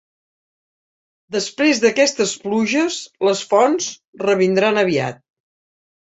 [1.35, 3.91] Després d'aquestes pluges, les fonts
[4.23, 5.21] revindran aviat.